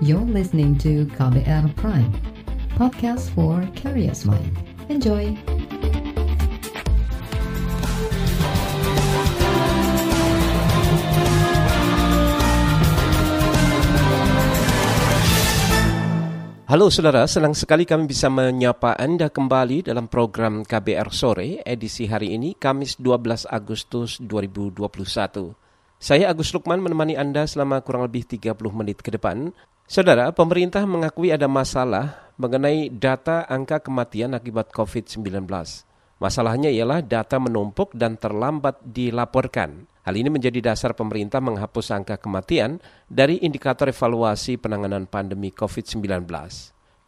You're 0.00 0.24
listening 0.24 0.80
to 0.80 1.04
KBR 1.12 1.76
Prime, 1.76 2.08
podcast 2.72 3.28
for 3.36 3.60
curious 3.76 4.24
mind. 4.24 4.48
Enjoy! 4.88 5.36
Halo 16.64 16.88
saudara, 16.88 17.28
senang 17.28 17.52
sekali 17.52 17.84
kami 17.84 18.08
bisa 18.08 18.32
menyapa 18.32 18.96
Anda 18.96 19.28
kembali 19.28 19.84
dalam 19.84 20.08
program 20.08 20.64
KBR 20.64 21.12
Sore 21.12 21.60
edisi 21.60 22.08
hari 22.08 22.32
ini, 22.32 22.56
Kamis 22.56 22.96
12 22.96 23.44
Agustus 23.52 24.16
2021. 24.16 24.80
Saya 26.00 26.32
Agus 26.32 26.56
Lukman 26.56 26.80
menemani 26.80 27.20
Anda 27.20 27.44
selama 27.44 27.84
kurang 27.84 28.08
lebih 28.08 28.24
30 28.24 28.56
menit 28.72 29.04
ke 29.04 29.12
depan. 29.12 29.52
Saudara, 29.90 30.30
pemerintah 30.30 30.86
mengakui 30.86 31.34
ada 31.34 31.50
masalah 31.50 32.30
mengenai 32.38 32.94
data 32.94 33.42
angka 33.50 33.82
kematian 33.82 34.38
akibat 34.38 34.70
COVID-19. 34.70 35.50
Masalahnya 36.22 36.70
ialah 36.70 37.02
data 37.02 37.42
menumpuk 37.42 37.90
dan 37.98 38.14
terlambat 38.14 38.78
dilaporkan. 38.86 39.90
Hal 40.06 40.14
ini 40.14 40.30
menjadi 40.30 40.62
dasar 40.62 40.94
pemerintah 40.94 41.42
menghapus 41.42 41.90
angka 41.90 42.22
kematian 42.22 42.78
dari 43.10 43.42
indikator 43.42 43.90
evaluasi 43.90 44.62
penanganan 44.62 45.10
pandemi 45.10 45.50
COVID-19. 45.50 46.06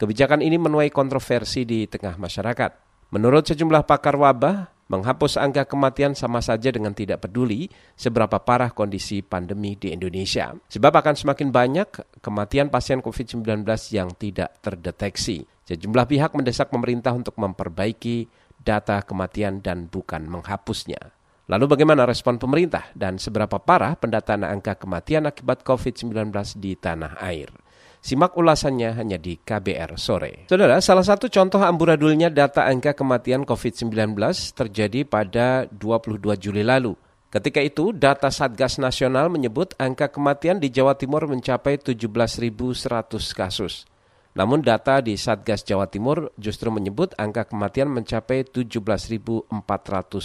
Kebijakan 0.03 0.43
ini 0.43 0.59
menuai 0.59 0.91
kontroversi 0.91 1.62
di 1.62 1.87
tengah 1.87 2.19
masyarakat. 2.19 2.71
Menurut 3.15 3.47
sejumlah 3.47 3.87
pakar 3.87 4.19
wabah, 4.19 4.72
menghapus 4.93 5.41
angka 5.41 5.65
kematian 5.65 6.13
sama 6.13 6.45
saja 6.45 6.69
dengan 6.69 6.93
tidak 6.93 7.25
peduli 7.25 7.73
seberapa 7.97 8.37
parah 8.45 8.69
kondisi 8.77 9.25
pandemi 9.25 9.73
di 9.73 9.97
Indonesia. 9.97 10.53
Sebab 10.69 10.93
akan 10.93 11.17
semakin 11.17 11.49
banyak 11.49 11.89
kematian 12.21 12.69
pasien 12.69 13.01
COVID-19 13.01 13.65
yang 13.97 14.13
tidak 14.13 14.61
terdeteksi. 14.61 15.49
Sejumlah 15.65 16.05
pihak 16.05 16.37
mendesak 16.37 16.69
pemerintah 16.69 17.17
untuk 17.17 17.41
memperbaiki 17.41 18.29
data 18.61 19.01
kematian 19.01 19.65
dan 19.65 19.89
bukan 19.89 20.29
menghapusnya. 20.29 21.17
Lalu 21.49 21.73
bagaimana 21.73 22.05
respon 22.05 22.37
pemerintah 22.37 22.93
dan 22.93 23.17
seberapa 23.17 23.56
parah 23.59 23.97
pendataan 23.97 24.45
angka 24.45 24.77
kematian 24.77 25.25
akibat 25.25 25.65
COVID-19 25.65 26.31
di 26.61 26.77
tanah 26.77 27.17
air? 27.19 27.62
Simak 28.03 28.34
ulasannya 28.34 28.98
hanya 28.98 29.14
di 29.14 29.39
KBR 29.39 29.95
sore. 29.95 30.50
Saudara, 30.50 30.83
salah 30.83 31.06
satu 31.06 31.31
contoh 31.31 31.62
amburadulnya 31.62 32.34
data 32.34 32.67
angka 32.67 32.98
kematian 32.98 33.47
COVID-19 33.47 34.19
terjadi 34.59 35.06
pada 35.06 35.70
22 35.70 36.19
Juli 36.34 36.67
lalu. 36.67 36.98
Ketika 37.31 37.62
itu, 37.62 37.94
data 37.94 38.27
Satgas 38.27 38.83
Nasional 38.83 39.31
menyebut 39.31 39.78
angka 39.78 40.11
kematian 40.11 40.59
di 40.59 40.75
Jawa 40.75 40.98
Timur 40.98 41.31
mencapai 41.31 41.78
17.100 41.78 43.39
kasus. 43.39 43.86
Namun 44.34 44.66
data 44.66 44.98
di 44.98 45.14
Satgas 45.14 45.62
Jawa 45.62 45.87
Timur 45.87 46.34
justru 46.34 46.75
menyebut 46.75 47.14
angka 47.14 47.47
kematian 47.47 47.87
mencapai 47.87 48.42
17.400 48.42 49.47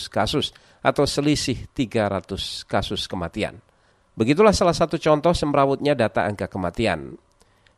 kasus 0.10 0.50
atau 0.82 1.06
selisih 1.06 1.70
300 1.78 2.66
kasus 2.66 3.06
kematian. 3.06 3.62
Begitulah 4.18 4.56
salah 4.56 4.74
satu 4.74 4.98
contoh 4.98 5.38
semrawutnya 5.38 5.94
data 5.94 6.26
angka 6.26 6.50
kematian. 6.50 7.22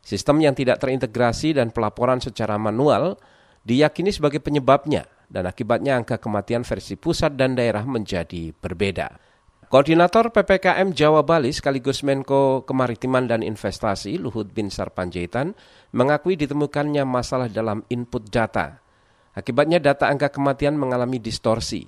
Sistem 0.00 0.40
yang 0.40 0.56
tidak 0.56 0.80
terintegrasi 0.80 1.54
dan 1.54 1.70
pelaporan 1.70 2.18
secara 2.18 2.56
manual 2.56 3.20
diyakini 3.64 4.10
sebagai 4.10 4.40
penyebabnya 4.40 5.04
dan 5.30 5.46
akibatnya 5.46 6.00
angka 6.00 6.18
kematian 6.18 6.66
versi 6.66 6.98
pusat 6.98 7.38
dan 7.38 7.54
daerah 7.54 7.86
menjadi 7.86 8.50
berbeda. 8.56 9.30
Koordinator 9.70 10.34
PPKM 10.34 10.90
Jawa 10.98 11.22
Bali 11.22 11.54
sekaligus 11.54 12.02
Menko 12.02 12.66
Kemaritiman 12.66 13.30
dan 13.30 13.46
Investasi 13.46 14.18
Luhut 14.18 14.50
Bin 14.50 14.66
Sarpanjaitan 14.66 15.54
mengakui 15.94 16.34
ditemukannya 16.34 17.06
masalah 17.06 17.46
dalam 17.46 17.86
input 17.86 18.26
data. 18.34 18.82
Akibatnya 19.30 19.78
data 19.78 20.10
angka 20.10 20.34
kematian 20.34 20.74
mengalami 20.74 21.22
distorsi. 21.22 21.86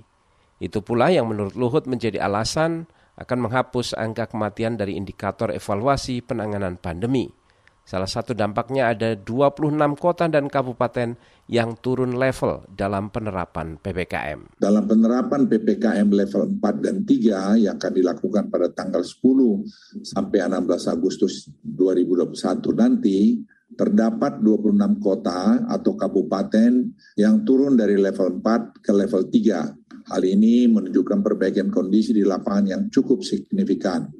Itu 0.62 0.86
pula 0.86 1.10
yang 1.10 1.26
menurut 1.26 1.58
Luhut 1.58 1.90
menjadi 1.90 2.22
alasan 2.22 2.86
akan 3.18 3.50
menghapus 3.50 3.98
angka 3.98 4.30
kematian 4.30 4.78
dari 4.78 4.94
indikator 4.94 5.50
evaluasi 5.50 6.22
penanganan 6.22 6.78
pandemi. 6.78 7.34
Salah 7.82 8.06
satu 8.06 8.30
dampaknya 8.32 8.94
ada 8.94 9.18
26 9.18 9.74
kota 9.98 10.30
dan 10.30 10.46
kabupaten 10.46 11.18
yang 11.50 11.74
turun 11.82 12.14
level 12.14 12.62
dalam 12.70 13.10
penerapan 13.10 13.74
PPKM. 13.76 14.56
Dalam 14.56 14.84
penerapan 14.86 15.50
PPKM 15.50 16.08
level 16.08 16.62
4 16.62 16.78
dan 16.78 16.96
3 17.02 17.58
yang 17.58 17.74
akan 17.76 17.92
dilakukan 17.92 18.44
pada 18.48 18.70
tanggal 18.70 19.02
10 19.02 20.06
sampai 20.06 20.38
16 20.46 20.94
Agustus 20.94 21.50
2021 21.66 22.72
nanti, 22.78 23.42
terdapat 23.74 24.38
26 24.40 25.02
kota 25.02 25.64
atau 25.66 25.92
kabupaten 25.96 26.92
yang 27.18 27.42
turun 27.42 27.74
dari 27.74 27.98
level 27.98 28.38
4 28.40 28.84
ke 28.84 28.92
level 28.94 29.26
3. 29.26 30.08
Hal 30.12 30.22
ini 30.26 30.66
menunjukkan 30.66 31.22
perbaikan 31.22 31.70
kondisi 31.70 32.14
di 32.14 32.22
lapangan 32.26 32.66
yang 32.68 32.82
cukup 32.90 33.22
signifikan. 33.22 34.10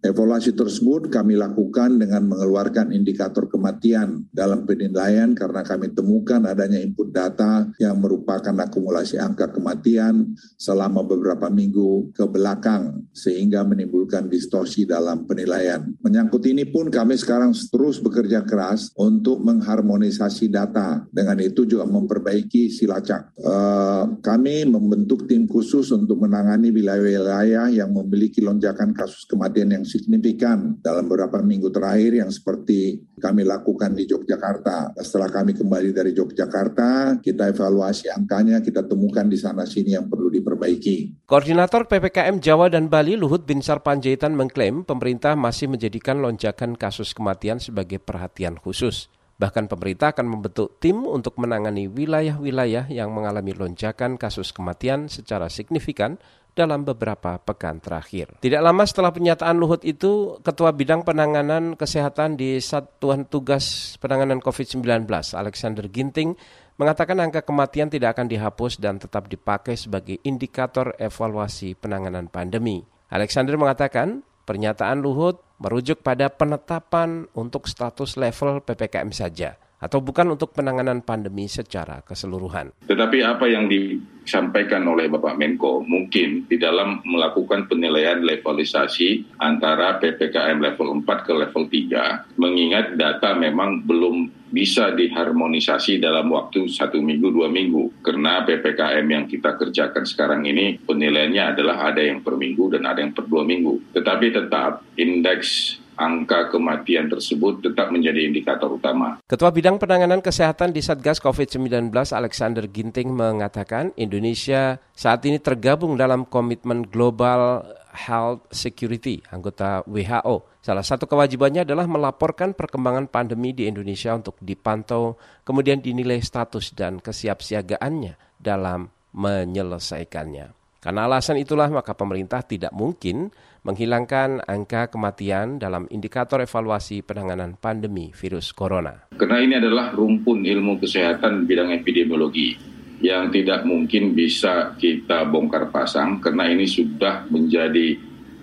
Evaluasi 0.00 0.56
tersebut 0.56 1.12
kami 1.12 1.36
lakukan 1.36 2.00
dengan 2.00 2.24
mengeluarkan 2.24 2.88
indikator 2.88 3.52
kematian 3.52 4.24
dalam 4.32 4.64
penilaian 4.64 5.36
karena 5.36 5.60
kami 5.60 5.92
temukan 5.92 6.40
adanya 6.48 6.80
input 6.80 7.12
data 7.12 7.68
yang 7.76 8.00
merupakan 8.00 8.56
akumulasi 8.64 9.20
angka 9.20 9.52
kematian 9.52 10.32
selama 10.56 11.04
beberapa 11.04 11.52
minggu 11.52 12.16
ke 12.16 12.24
belakang 12.24 13.04
sehingga 13.12 13.60
menimbulkan 13.60 14.32
distorsi 14.32 14.88
dalam 14.88 15.28
penilaian. 15.28 15.92
Menyangkut 16.00 16.48
ini 16.48 16.64
pun 16.64 16.88
kami 16.88 17.20
sekarang 17.20 17.52
terus 17.52 18.00
bekerja 18.00 18.48
keras 18.48 18.96
untuk 18.96 19.44
mengharmonisasi 19.44 20.48
data. 20.48 21.04
Dengan 21.12 21.36
itu 21.44 21.68
juga 21.68 21.84
memperbaiki 21.84 22.72
silacak. 22.72 23.36
Uh, 23.36 24.16
kami 24.24 24.64
membentuk 24.64 25.28
tim 25.28 25.44
khusus 25.44 25.92
untuk 25.92 26.24
menangani 26.24 26.72
wilayah-wilayah 26.72 27.68
yang 27.68 27.92
memiliki 27.92 28.40
lonjakan 28.40 28.96
kasus 28.96 29.28
kematian 29.28 29.76
yang 29.76 29.84
signifikan 29.90 30.78
dalam 30.78 31.10
beberapa 31.10 31.42
minggu 31.42 31.74
terakhir 31.74 32.22
yang 32.22 32.30
seperti 32.30 33.02
kami 33.18 33.42
lakukan 33.42 33.98
di 33.98 34.06
Yogyakarta. 34.06 34.94
Setelah 35.02 35.26
kami 35.34 35.58
kembali 35.58 35.90
dari 35.90 36.14
Yogyakarta, 36.14 37.18
kita 37.18 37.50
evaluasi 37.50 38.06
angkanya, 38.14 38.62
kita 38.62 38.86
temukan 38.86 39.26
di 39.26 39.34
sana 39.34 39.66
sini 39.66 39.98
yang 39.98 40.06
perlu 40.06 40.30
diperbaiki. 40.30 41.26
Koordinator 41.26 41.90
PPKM 41.90 42.38
Jawa 42.38 42.70
dan 42.70 42.86
Bali 42.86 43.18
Luhut 43.18 43.42
Binsar 43.42 43.82
Panjaitan 43.82 44.38
mengklaim 44.38 44.86
pemerintah 44.86 45.34
masih 45.34 45.66
menjadikan 45.66 46.22
lonjakan 46.22 46.78
kasus 46.78 47.10
kematian 47.10 47.58
sebagai 47.58 47.98
perhatian 47.98 48.54
khusus. 48.54 49.10
Bahkan 49.40 49.72
pemerintah 49.72 50.12
akan 50.12 50.36
membentuk 50.36 50.76
tim 50.84 51.08
untuk 51.08 51.40
menangani 51.40 51.88
wilayah-wilayah 51.88 52.92
yang 52.92 53.08
mengalami 53.08 53.56
lonjakan 53.56 54.20
kasus 54.20 54.52
kematian 54.52 55.08
secara 55.08 55.48
signifikan 55.48 56.20
dalam 56.54 56.82
beberapa 56.82 57.38
pekan 57.40 57.78
terakhir. 57.78 58.38
Tidak 58.42 58.60
lama 58.60 58.82
setelah 58.84 59.14
pernyataan 59.14 59.56
Luhut 59.56 59.82
itu, 59.86 60.38
Ketua 60.42 60.74
Bidang 60.74 61.06
Penanganan 61.06 61.78
Kesehatan 61.78 62.36
di 62.36 62.58
Satuan 62.58 63.26
Tugas 63.26 63.96
Penanganan 64.02 64.42
COVID-19, 64.42 65.06
Alexander 65.34 65.86
Ginting, 65.88 66.34
mengatakan 66.80 67.20
angka 67.20 67.44
kematian 67.44 67.92
tidak 67.92 68.16
akan 68.16 68.26
dihapus 68.26 68.80
dan 68.80 68.96
tetap 68.96 69.28
dipakai 69.28 69.76
sebagai 69.76 70.16
indikator 70.24 70.96
evaluasi 70.96 71.76
penanganan 71.76 72.26
pandemi. 72.32 72.82
Alexander 73.12 73.58
mengatakan, 73.60 74.24
pernyataan 74.48 75.04
Luhut 75.04 75.42
merujuk 75.60 76.00
pada 76.00 76.32
penetapan 76.32 77.28
untuk 77.36 77.68
status 77.68 78.16
level 78.16 78.64
PPKM 78.64 79.12
saja 79.12 79.60
atau 79.80 80.04
bukan 80.04 80.36
untuk 80.36 80.52
penanganan 80.52 81.00
pandemi 81.00 81.48
secara 81.48 82.04
keseluruhan. 82.04 82.76
Tetapi 82.84 83.18
apa 83.24 83.48
yang 83.48 83.66
disampaikan 83.66 84.84
oleh 84.84 85.08
Bapak 85.08 85.40
Menko 85.40 85.80
mungkin 85.80 86.44
di 86.44 86.60
dalam 86.60 87.00
melakukan 87.08 87.64
penilaian 87.64 88.20
levelisasi 88.20 89.40
antara 89.40 89.96
PPKM 89.96 90.60
level 90.60 91.00
4 91.02 91.26
ke 91.26 91.32
level 91.32 91.64
3, 91.72 92.36
mengingat 92.36 93.00
data 93.00 93.32
memang 93.32 93.80
belum 93.88 94.40
bisa 94.50 94.90
diharmonisasi 94.90 96.02
dalam 96.02 96.26
waktu 96.34 96.66
satu 96.66 96.98
minggu, 96.98 97.30
dua 97.30 97.46
minggu. 97.46 98.02
Karena 98.02 98.42
PPKM 98.42 99.06
yang 99.06 99.24
kita 99.30 99.54
kerjakan 99.54 100.04
sekarang 100.04 100.42
ini 100.44 100.76
penilaiannya 100.82 101.54
adalah 101.56 101.94
ada 101.94 102.02
yang 102.02 102.20
per 102.20 102.34
minggu 102.34 102.74
dan 102.74 102.82
ada 102.84 102.98
yang 102.98 103.14
per 103.14 103.30
dua 103.30 103.46
minggu. 103.46 103.94
Tetapi 103.94 104.26
tetap 104.34 104.82
indeks 104.98 105.78
angka 106.00 106.48
kematian 106.48 107.12
tersebut 107.12 107.60
tetap 107.60 107.92
menjadi 107.92 108.24
indikator 108.24 108.72
utama. 108.72 109.20
Ketua 109.28 109.52
Bidang 109.52 109.76
Penanganan 109.76 110.24
Kesehatan 110.24 110.72
di 110.72 110.80
Satgas 110.80 111.20
COVID-19 111.20 111.92
Alexander 111.92 112.64
Ginting 112.64 113.12
mengatakan 113.12 113.92
Indonesia 114.00 114.80
saat 114.96 115.20
ini 115.28 115.36
tergabung 115.36 116.00
dalam 116.00 116.24
komitmen 116.24 116.88
Global 116.88 117.68
Health 117.92 118.48
Security, 118.48 119.20
anggota 119.28 119.84
WHO. 119.84 120.62
Salah 120.64 120.84
satu 120.84 121.04
kewajibannya 121.04 121.68
adalah 121.68 121.84
melaporkan 121.84 122.56
perkembangan 122.56 123.10
pandemi 123.10 123.52
di 123.52 123.68
Indonesia 123.68 124.16
untuk 124.16 124.40
dipantau, 124.40 125.20
kemudian 125.44 125.84
dinilai 125.84 126.22
status 126.22 126.72
dan 126.72 127.02
kesiapsiagaannya 127.02 128.40
dalam 128.40 128.88
menyelesaikannya. 129.12 130.54
Karena 130.80 131.04
alasan 131.04 131.36
itulah 131.36 131.68
maka 131.68 131.92
pemerintah 131.92 132.40
tidak 132.40 132.72
mungkin 132.72 133.28
menghilangkan 133.62 134.44
angka 134.48 134.88
kematian 134.88 135.60
dalam 135.60 135.84
indikator 135.92 136.40
evaluasi 136.40 137.04
penanganan 137.04 137.60
pandemi 137.60 138.12
virus 138.16 138.56
corona. 138.56 139.08
Karena 139.12 139.38
ini 139.44 139.54
adalah 139.60 139.92
rumpun 139.92 140.48
ilmu 140.48 140.80
kesehatan 140.80 141.44
bidang 141.44 141.72
epidemiologi 141.76 142.56
yang 143.00 143.32
tidak 143.32 143.64
mungkin 143.64 144.12
bisa 144.12 144.76
kita 144.76 145.24
bongkar 145.28 145.72
pasang 145.72 146.20
karena 146.20 146.52
ini 146.52 146.68
sudah 146.68 147.24
menjadi 147.32 147.96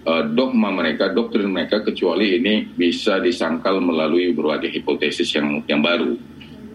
uh, 0.06 0.24
dogma 0.34 0.74
mereka, 0.74 1.14
doktrin 1.14 1.54
mereka 1.54 1.86
kecuali 1.86 2.42
ini 2.42 2.66
bisa 2.66 3.22
disangkal 3.22 3.78
melalui 3.78 4.34
berbagai 4.34 4.74
hipotesis 4.74 5.30
yang 5.38 5.62
yang 5.70 5.82
baru. 5.86 6.18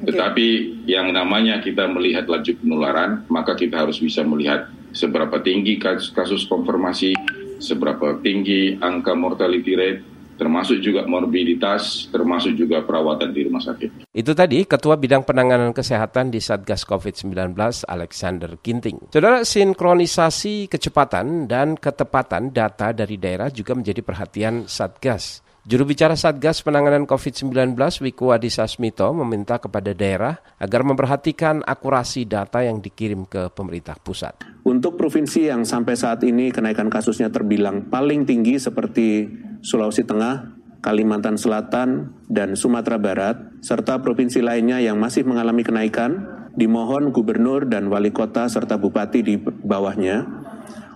Tetapi 0.02 0.82
yang 0.90 1.14
namanya 1.14 1.62
kita 1.62 1.86
melihat 1.86 2.26
laju 2.26 2.52
penularan, 2.58 3.22
maka 3.30 3.54
kita 3.54 3.86
harus 3.86 4.02
bisa 4.02 4.26
melihat 4.26 4.66
seberapa 4.90 5.38
tinggi 5.38 5.78
kasus, 5.78 6.10
kasus 6.10 6.42
konfirmasi, 6.50 7.14
seberapa 7.62 8.18
tinggi 8.18 8.74
angka 8.82 9.14
mortality 9.14 9.72
rate, 9.78 10.02
termasuk 10.36 10.82
juga 10.82 11.06
morbiditas, 11.06 12.10
termasuk 12.10 12.58
juga 12.58 12.82
perawatan 12.82 13.30
di 13.30 13.46
rumah 13.46 13.62
sakit. 13.62 14.10
Itu 14.10 14.34
tadi 14.34 14.66
Ketua 14.66 14.98
Bidang 14.98 15.22
Penanganan 15.22 15.70
Kesehatan 15.70 16.34
di 16.34 16.42
Satgas 16.42 16.82
COVID-19 16.82 17.54
Alexander 17.86 18.58
Ginting. 18.58 19.14
Saudara, 19.14 19.46
sinkronisasi 19.46 20.66
kecepatan 20.66 21.46
dan 21.46 21.78
ketepatan 21.78 22.50
data 22.50 22.90
dari 22.90 23.14
daerah 23.16 23.48
juga 23.54 23.78
menjadi 23.78 24.02
perhatian 24.02 24.66
Satgas. 24.66 25.51
Juru 25.62 25.86
bicara 25.94 26.18
Satgas 26.18 26.58
Penanganan 26.58 27.06
COVID-19 27.06 27.78
Wiku 28.02 28.34
Adhisa 28.34 28.66
Smito 28.66 29.14
meminta 29.14 29.62
kepada 29.62 29.94
daerah 29.94 30.42
agar 30.58 30.82
memperhatikan 30.82 31.62
akurasi 31.62 32.26
data 32.26 32.66
yang 32.66 32.82
dikirim 32.82 33.22
ke 33.30 33.46
pemerintah 33.54 33.94
pusat. 33.94 34.42
Untuk 34.66 34.98
provinsi 34.98 35.54
yang 35.54 35.62
sampai 35.62 35.94
saat 35.94 36.26
ini 36.26 36.50
kenaikan 36.50 36.90
kasusnya 36.90 37.30
terbilang 37.30 37.86
paling 37.86 38.26
tinggi 38.26 38.58
seperti 38.58 39.30
Sulawesi 39.62 40.02
Tengah, 40.02 40.50
Kalimantan 40.82 41.38
Selatan, 41.38 42.10
dan 42.26 42.58
Sumatera 42.58 42.98
Barat, 42.98 43.38
serta 43.62 44.02
provinsi 44.02 44.42
lainnya 44.42 44.82
yang 44.82 44.98
masih 44.98 45.22
mengalami 45.22 45.62
kenaikan, 45.62 46.26
dimohon 46.58 47.14
gubernur 47.14 47.70
dan 47.70 47.86
wali 47.86 48.10
kota 48.10 48.50
serta 48.50 48.82
bupati 48.82 49.22
di 49.22 49.38
bawahnya 49.38 50.41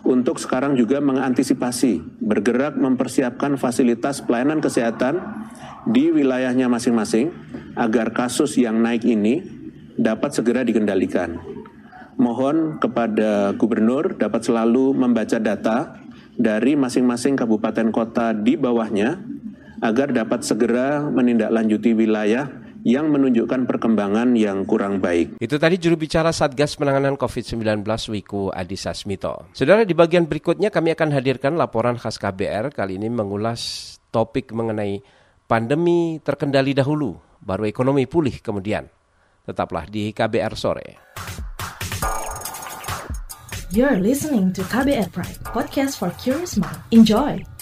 untuk 0.07 0.39
sekarang 0.39 0.79
juga 0.79 1.03
mengantisipasi, 1.03 2.23
bergerak 2.23 2.79
mempersiapkan 2.79 3.59
fasilitas 3.59 4.23
pelayanan 4.23 4.63
kesehatan 4.63 5.19
di 5.91 6.15
wilayahnya 6.15 6.71
masing-masing 6.71 7.35
agar 7.75 8.15
kasus 8.15 8.55
yang 8.55 8.79
naik 8.79 9.03
ini 9.03 9.43
dapat 9.99 10.31
segera 10.31 10.63
dikendalikan. 10.63 11.43
Mohon 12.17 12.79
kepada 12.79 13.53
gubernur 13.59 14.17
dapat 14.17 14.47
selalu 14.47 14.97
membaca 14.97 15.37
data 15.37 16.01
dari 16.39 16.79
masing-masing 16.79 17.37
kabupaten 17.37 17.93
kota 17.93 18.33
di 18.33 18.57
bawahnya 18.57 19.21
agar 19.85 20.15
dapat 20.15 20.41
segera 20.41 21.05
menindaklanjuti 21.05 21.93
wilayah 21.93 22.49
yang 22.87 23.11
menunjukkan 23.11 23.67
perkembangan 23.67 24.39
yang 24.39 24.63
kurang 24.63 25.03
baik. 25.03 25.43
Itu 25.43 25.59
tadi 25.59 25.75
juru 25.75 25.99
bicara 25.99 26.31
Satgas 26.31 26.79
Penanganan 26.79 27.19
COVID-19 27.19 27.83
Wiku 28.15 28.55
Adhisa 28.55 28.95
Smito. 28.95 29.51
Saudara, 29.51 29.83
di 29.83 29.91
bagian 29.91 30.31
berikutnya 30.31 30.71
kami 30.71 30.95
akan 30.95 31.11
hadirkan 31.11 31.59
laporan 31.59 31.99
khas 31.99 32.15
KBR 32.23 32.71
kali 32.71 33.03
ini 33.03 33.11
mengulas 33.11 33.99
topik 34.15 34.55
mengenai 34.55 35.03
pandemi 35.51 36.23
terkendali 36.23 36.79
dahulu, 36.79 37.19
baru 37.43 37.67
ekonomi 37.67 38.07
pulih 38.07 38.39
kemudian. 38.39 38.87
Tetaplah 39.43 39.91
di 39.91 40.15
KBR 40.15 40.55
sore. 40.55 40.89
You're 43.75 43.99
listening 43.99 44.55
to 44.55 44.63
KBR 44.63 45.11
Pride, 45.11 45.43
podcast 45.43 45.99
for 45.99 46.15
curious 46.23 46.55
mind. 46.55 46.79
Enjoy. 46.95 47.56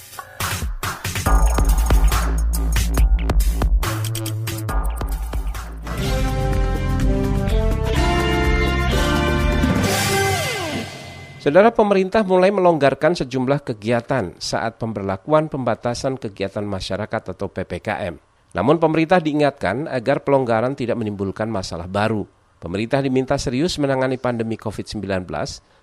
Saudara 11.44 11.68
pemerintah 11.68 12.24
mulai 12.24 12.48
melonggarkan 12.48 13.12
sejumlah 13.20 13.68
kegiatan 13.68 14.32
saat 14.40 14.80
pemberlakuan 14.80 15.52
pembatasan 15.52 16.16
kegiatan 16.16 16.64
masyarakat 16.64 17.36
atau 17.36 17.52
PPKM. 17.52 18.16
Namun 18.56 18.80
pemerintah 18.80 19.20
diingatkan 19.20 19.84
agar 19.84 20.24
pelonggaran 20.24 20.72
tidak 20.72 20.96
menimbulkan 20.96 21.52
masalah 21.52 21.84
baru. 21.84 22.24
Pemerintah 22.56 23.04
diminta 23.04 23.36
serius 23.36 23.76
menangani 23.76 24.16
pandemi 24.16 24.56
COVID-19 24.56 25.04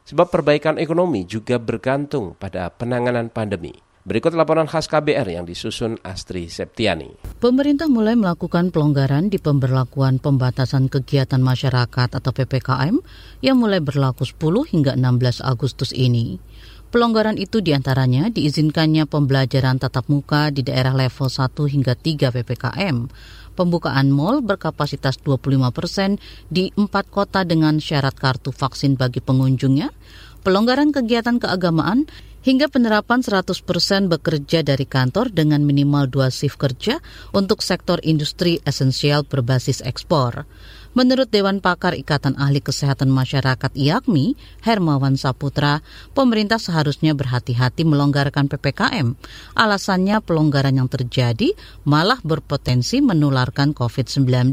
sebab 0.02 0.34
perbaikan 0.34 0.82
ekonomi 0.82 1.30
juga 1.30 1.62
bergantung 1.62 2.34
pada 2.42 2.66
penanganan 2.74 3.30
pandemi. 3.30 3.91
Berikut 4.02 4.34
laporan 4.34 4.66
khas 4.66 4.90
KBR 4.90 5.30
yang 5.30 5.46
disusun 5.46 5.94
Astri 6.02 6.50
Septiani. 6.50 7.38
Pemerintah 7.38 7.86
mulai 7.86 8.18
melakukan 8.18 8.74
pelonggaran 8.74 9.30
di 9.30 9.38
pemberlakuan 9.38 10.18
pembatasan 10.18 10.90
kegiatan 10.90 11.38
masyarakat 11.38 12.10
atau 12.10 12.32
PPKM 12.34 12.98
yang 13.46 13.62
mulai 13.62 13.78
berlaku 13.78 14.26
10 14.26 14.74
hingga 14.74 14.98
16 14.98 15.46
Agustus 15.46 15.94
ini. 15.94 16.42
Pelonggaran 16.90 17.38
itu 17.38 17.62
di 17.62 17.78
antaranya 17.78 18.34
diizinkannya 18.34 19.06
pembelajaran 19.06 19.78
tatap 19.78 20.10
muka 20.10 20.50
di 20.50 20.66
daerah 20.66 20.98
level 20.98 21.30
1 21.30 21.54
hingga 21.70 21.94
3 21.94 22.34
PPKM, 22.34 23.06
pembukaan 23.54 24.10
mal 24.10 24.42
berkapasitas 24.42 25.22
25 25.22 25.70
persen 25.70 26.18
di 26.50 26.74
empat 26.74 27.06
kota 27.14 27.46
dengan 27.46 27.78
syarat 27.78 28.18
kartu 28.18 28.50
vaksin 28.50 28.98
bagi 28.98 29.22
pengunjungnya, 29.22 29.94
pelonggaran 30.42 30.90
kegiatan 30.90 31.38
keagamaan, 31.38 32.10
hingga 32.42 32.68
penerapan 32.70 33.22
100% 33.22 33.62
bekerja 34.10 34.66
dari 34.66 34.86
kantor 34.90 35.30
dengan 35.30 35.62
minimal 35.62 36.10
dua 36.10 36.34
shift 36.34 36.58
kerja 36.58 36.98
untuk 37.34 37.62
sektor 37.62 38.02
industri 38.02 38.58
esensial 38.66 39.26
berbasis 39.26 39.82
ekspor. 39.86 40.50
Menurut 40.92 41.32
Dewan 41.32 41.64
Pakar 41.64 41.96
Ikatan 41.96 42.36
Ahli 42.36 42.60
Kesehatan 42.60 43.08
Masyarakat 43.08 43.72
IAKMI, 43.72 44.36
Hermawan 44.60 45.16
Saputra, 45.16 45.80
pemerintah 46.12 46.60
seharusnya 46.60 47.16
berhati-hati 47.16 47.88
melonggarkan 47.88 48.52
PPKM. 48.52 49.16
Alasannya 49.56 50.20
pelonggaran 50.20 50.76
yang 50.76 50.92
terjadi 50.92 51.56
malah 51.88 52.20
berpotensi 52.28 53.00
menularkan 53.00 53.72
COVID-19 53.72 54.52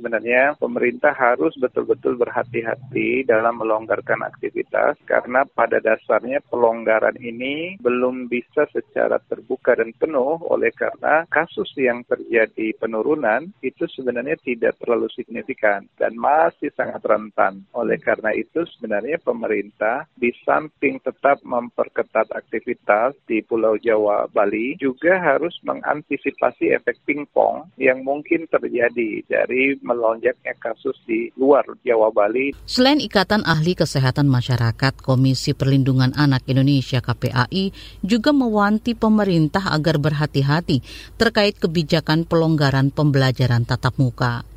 sebenarnya 0.00 0.56
pemerintah 0.56 1.12
harus 1.12 1.52
betul-betul 1.60 2.16
berhati-hati 2.16 3.28
dalam 3.28 3.60
melonggarkan 3.60 4.24
aktivitas 4.24 4.96
karena 5.04 5.44
pada 5.44 5.76
dasarnya 5.76 6.40
pelonggaran 6.48 7.20
ini 7.20 7.76
belum 7.84 8.32
bisa 8.32 8.64
secara 8.72 9.20
terbuka 9.28 9.76
dan 9.76 9.92
penuh 9.92 10.40
oleh 10.48 10.72
karena 10.72 11.28
kasus 11.28 11.68
yang 11.76 12.00
terjadi 12.08 12.72
penurunan 12.80 13.52
itu 13.60 13.84
sebenarnya 13.92 14.40
tidak 14.40 14.80
terlalu 14.80 15.12
signifikan 15.12 15.84
dan 16.00 16.16
masih 16.16 16.72
sangat 16.72 17.04
rentan. 17.04 17.68
Oleh 17.76 18.00
karena 18.00 18.32
itu 18.32 18.64
sebenarnya 18.64 19.20
pemerintah 19.20 20.08
di 20.16 20.32
samping 20.48 20.96
tetap 21.04 21.44
memperketat 21.44 22.32
aktivitas 22.32 23.12
di 23.28 23.44
Pulau 23.44 23.76
Jawa, 23.76 24.32
Bali 24.32 24.80
juga 24.80 25.20
harus 25.20 25.52
mengantisipasi 25.68 26.72
efek 26.72 26.96
pingpong 27.04 27.68
yang 27.76 28.00
mungkin 28.00 28.48
terjadi 28.48 29.26
dari 29.28 29.76
melonjaknya 29.90 30.54
kasus 30.62 30.94
di 31.02 31.34
luar 31.34 31.66
Jawa 31.82 32.14
Bali. 32.14 32.54
Selain 32.66 33.02
Ikatan 33.02 33.42
Ahli 33.42 33.74
Kesehatan 33.74 34.30
Masyarakat, 34.30 35.02
Komisi 35.02 35.50
Perlindungan 35.50 36.14
Anak 36.14 36.46
Indonesia 36.46 37.02
KPAI 37.02 37.74
juga 38.06 38.30
mewanti 38.30 38.94
pemerintah 38.94 39.74
agar 39.74 39.98
berhati-hati 39.98 40.82
terkait 41.18 41.58
kebijakan 41.58 42.22
pelonggaran 42.26 42.94
pembelajaran 42.94 43.66
tatap 43.66 43.98
muka. 43.98 44.49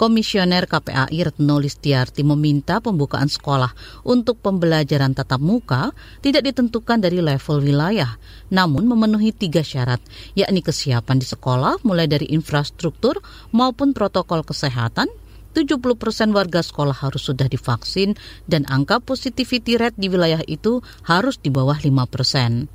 Komisioner 0.00 0.64
KPAI 0.64 1.28
Retno 1.28 1.60
Listiarti 1.60 2.24
meminta 2.24 2.80
pembukaan 2.80 3.28
sekolah 3.28 3.68
untuk 4.08 4.40
pembelajaran 4.40 5.12
tatap 5.12 5.44
muka 5.44 5.92
tidak 6.24 6.48
ditentukan 6.48 7.04
dari 7.04 7.20
level 7.20 7.60
wilayah, 7.60 8.16
namun 8.48 8.88
memenuhi 8.88 9.36
tiga 9.36 9.60
syarat, 9.60 10.00
yakni 10.32 10.64
kesiapan 10.64 11.20
di 11.20 11.28
sekolah 11.28 11.84
mulai 11.84 12.08
dari 12.08 12.32
infrastruktur 12.32 13.20
maupun 13.52 13.92
protokol 13.92 14.40
kesehatan, 14.40 15.12
70 15.52 15.76
persen 16.00 16.32
warga 16.32 16.64
sekolah 16.64 16.96
harus 16.96 17.28
sudah 17.28 17.44
divaksin 17.44 18.16
dan 18.48 18.64
angka 18.72 19.04
positivity 19.04 19.76
rate 19.76 20.00
di 20.00 20.08
wilayah 20.08 20.40
itu 20.48 20.80
harus 21.04 21.36
di 21.36 21.52
bawah 21.52 21.76
5 21.76 21.92
persen. 22.08 22.72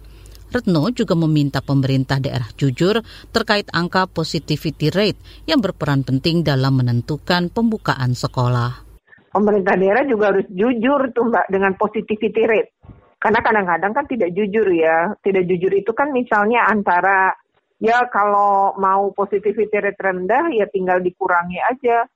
Retno 0.55 0.87
juga 0.95 1.19
meminta 1.19 1.59
pemerintah 1.59 2.15
daerah 2.15 2.47
jujur 2.55 3.03
terkait 3.35 3.67
angka 3.75 4.07
positivity 4.07 4.87
rate 4.87 5.19
yang 5.43 5.59
berperan 5.59 6.07
penting 6.07 6.47
dalam 6.47 6.79
menentukan 6.79 7.51
pembukaan 7.51 8.15
sekolah. 8.15 8.87
Pemerintah 9.35 9.75
daerah 9.75 10.07
juga 10.07 10.31
harus 10.31 10.47
jujur 10.47 11.11
tuh 11.11 11.27
Mbak 11.27 11.51
dengan 11.51 11.75
positivity 11.75 12.47
rate. 12.47 12.71
Karena 13.19 13.43
kadang-kadang 13.43 13.91
kan 13.91 14.07
tidak 14.07 14.31
jujur 14.31 14.63
ya. 14.71 15.11
Tidak 15.19 15.43
jujur 15.43 15.75
itu 15.75 15.91
kan 15.91 16.15
misalnya 16.15 16.71
antara 16.71 17.35
ya 17.83 18.07
kalau 18.07 18.79
mau 18.79 19.11
positivity 19.11 19.75
rate 19.75 19.99
rendah 19.99 20.55
ya 20.55 20.71
tinggal 20.71 21.03
dikurangi 21.03 21.59
aja 21.67 22.07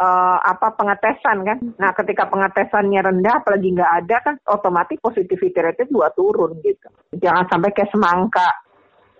uh, 0.00 0.38
apa 0.40 0.72
pengetesan 0.74 1.44
kan. 1.44 1.58
Nah, 1.76 1.92
ketika 1.92 2.26
pengetesannya 2.32 3.00
rendah, 3.04 3.44
apalagi 3.44 3.68
nggak 3.76 3.92
ada 4.04 4.16
kan, 4.24 4.34
otomatis 4.48 4.96
positivity 4.98 5.60
rate 5.60 5.84
dua 5.92 6.08
turun 6.16 6.56
gitu. 6.64 6.88
Jangan 7.20 7.46
sampai 7.52 7.70
kayak 7.76 7.92
semangka, 7.92 8.48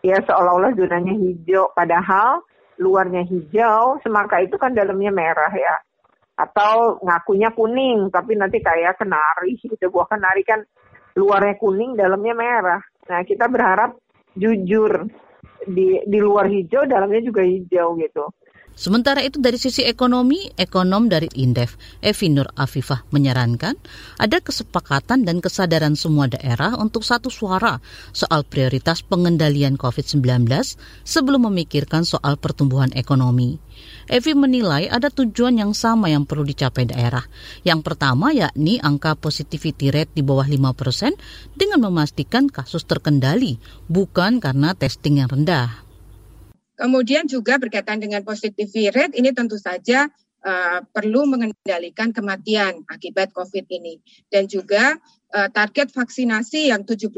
ya 0.00 0.16
seolah-olah 0.24 0.72
zonanya 0.72 1.12
hijau, 1.12 1.68
padahal 1.76 2.40
luarnya 2.80 3.28
hijau, 3.28 4.00
semangka 4.00 4.40
itu 4.40 4.56
kan 4.56 4.72
dalamnya 4.72 5.12
merah 5.12 5.52
ya. 5.52 5.76
Atau 6.40 7.04
ngakunya 7.04 7.52
kuning, 7.52 8.08
tapi 8.08 8.32
nanti 8.32 8.64
kayak 8.64 8.96
kenari, 8.96 9.60
gitu. 9.60 9.92
Buah 9.92 10.08
kenari 10.08 10.40
kan 10.40 10.64
luarnya 11.12 11.60
kuning, 11.60 12.00
dalamnya 12.00 12.32
merah. 12.32 12.80
Nah, 13.12 13.20
kita 13.28 13.44
berharap 13.52 14.00
jujur 14.32 15.04
di 15.68 16.00
di 16.08 16.18
luar 16.22 16.48
hijau, 16.48 16.88
dalamnya 16.88 17.20
juga 17.20 17.44
hijau 17.44 17.92
gitu. 18.00 18.24
Sementara 18.80 19.20
itu 19.20 19.36
dari 19.44 19.60
sisi 19.60 19.84
ekonomi, 19.84 20.48
ekonom 20.56 21.12
dari 21.12 21.28
Indef, 21.36 21.76
Evi 22.00 22.32
Nur 22.32 22.48
Afifah 22.56 23.04
menyarankan 23.12 23.76
ada 24.16 24.38
kesepakatan 24.40 25.28
dan 25.28 25.44
kesadaran 25.44 26.00
semua 26.00 26.32
daerah 26.32 26.80
untuk 26.80 27.04
satu 27.04 27.28
suara 27.28 27.76
soal 28.16 28.40
prioritas 28.48 29.04
pengendalian 29.04 29.76
COVID-19 29.76 30.48
sebelum 31.04 31.52
memikirkan 31.52 32.08
soal 32.08 32.40
pertumbuhan 32.40 32.88
ekonomi. 32.96 33.60
Evi 34.08 34.32
menilai 34.32 34.88
ada 34.88 35.12
tujuan 35.12 35.60
yang 35.60 35.72
sama 35.76 36.08
yang 36.08 36.24
perlu 36.24 36.48
dicapai 36.48 36.88
daerah. 36.88 37.24
Yang 37.62 37.80
pertama 37.84 38.32
yakni 38.32 38.80
angka 38.80 39.12
positivity 39.12 39.92
rate 39.92 40.12
di 40.16 40.24
bawah 40.24 40.48
5% 40.48 41.14
dengan 41.52 41.84
memastikan 41.84 42.48
kasus 42.48 42.88
terkendali, 42.88 43.60
bukan 43.92 44.40
karena 44.40 44.72
testing 44.72 45.20
yang 45.20 45.28
rendah. 45.28 45.89
Kemudian 46.80 47.28
juga 47.28 47.60
berkaitan 47.60 48.00
dengan 48.00 48.24
positivity 48.24 48.88
rate 48.88 49.12
ini 49.20 49.36
tentu 49.36 49.60
saja 49.60 50.08
uh, 50.40 50.80
perlu 50.88 51.28
mengendalikan 51.28 52.08
kematian 52.08 52.88
akibat 52.88 53.36
COVID 53.36 53.68
ini 53.68 54.00
dan 54.32 54.48
juga 54.48 54.96
uh, 55.36 55.48
target 55.52 55.92
vaksinasi 55.92 56.72
yang 56.72 56.88
70% 56.88 57.12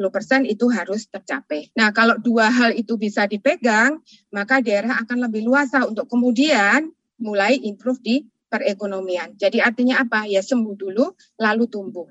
itu 0.50 0.66
harus 0.66 1.06
tercapai. 1.06 1.70
Nah, 1.78 1.94
kalau 1.94 2.18
dua 2.18 2.50
hal 2.50 2.74
itu 2.74 2.98
bisa 2.98 3.30
dipegang, 3.30 4.02
maka 4.34 4.58
daerah 4.58 4.98
akan 5.06 5.30
lebih 5.30 5.46
luasa 5.46 5.86
untuk 5.86 6.10
kemudian 6.10 6.90
mulai 7.22 7.54
improve 7.62 8.02
di 8.02 8.16
perekonomian. 8.52 9.32
Jadi 9.40 9.64
artinya 9.64 10.04
apa? 10.04 10.28
Ya 10.28 10.44
sembuh 10.44 10.76
dulu 10.76 11.16
lalu 11.40 11.64
tumbuh. 11.72 12.04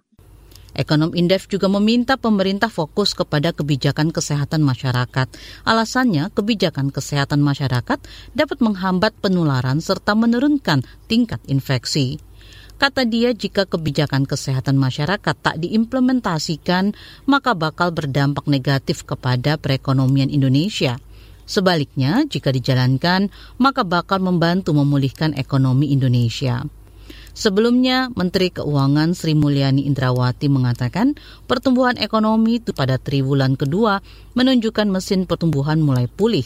Ekonom 0.72 1.12
Indef 1.12 1.52
juga 1.52 1.68
meminta 1.68 2.16
pemerintah 2.16 2.72
fokus 2.72 3.12
kepada 3.12 3.52
kebijakan 3.52 4.16
kesehatan 4.16 4.64
masyarakat. 4.64 5.28
Alasannya, 5.68 6.32
kebijakan 6.32 6.96
kesehatan 6.96 7.44
masyarakat 7.44 8.00
dapat 8.32 8.58
menghambat 8.64 9.12
penularan 9.20 9.84
serta 9.84 10.16
menurunkan 10.16 10.88
tingkat 11.12 11.44
infeksi. 11.52 12.24
Kata 12.80 13.06
dia, 13.06 13.30
jika 13.36 13.70
kebijakan 13.70 14.26
kesehatan 14.26 14.80
masyarakat 14.80 15.36
tak 15.38 15.56
diimplementasikan, 15.62 16.98
maka 17.30 17.54
bakal 17.54 17.94
berdampak 17.94 18.50
negatif 18.50 19.06
kepada 19.06 19.60
perekonomian 19.60 20.34
Indonesia. 20.34 20.98
Sebaliknya, 21.46 22.26
jika 22.26 22.50
dijalankan, 22.50 23.30
maka 23.60 23.84
bakal 23.86 24.24
membantu 24.24 24.72
memulihkan 24.74 25.36
ekonomi 25.38 25.92
Indonesia. 25.94 26.64
Sebelumnya, 27.32 28.12
Menteri 28.12 28.52
Keuangan 28.52 29.16
Sri 29.16 29.32
Mulyani 29.32 29.88
Indrawati 29.88 30.52
mengatakan 30.52 31.16
pertumbuhan 31.48 31.96
ekonomi 31.96 32.60
pada 32.60 33.00
triwulan 33.00 33.56
kedua 33.56 34.04
menunjukkan 34.36 34.92
mesin 34.92 35.24
pertumbuhan 35.24 35.80
mulai 35.80 36.12
pulih. 36.12 36.44